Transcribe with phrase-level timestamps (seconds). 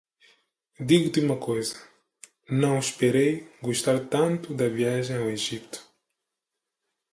[0.79, 1.77] Digo-te uma coisa:
[2.49, 5.85] não esperei gostar tanto da viagem ao Egipto.